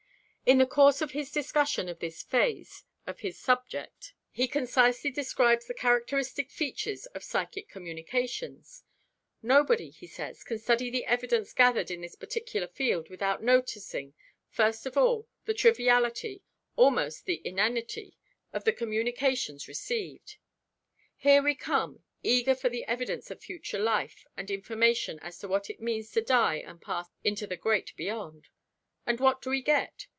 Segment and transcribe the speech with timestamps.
[0.43, 5.65] In the course of his discussion of this phase of his subject he concisely describes
[5.65, 8.83] the characteristic features of psychic communications.
[9.41, 14.13] "Nobody," he says, "can study the evidence gathered in this particular field without noticing,
[14.49, 16.43] first of all, the triviality,
[16.75, 18.17] almost the inanity,
[18.51, 20.35] of the communications received.
[21.15, 25.69] Here we come, eager for the evidence of future life and information as to what
[25.69, 28.49] it means to die and pass into the great beyond.
[29.05, 30.07] And what do we get?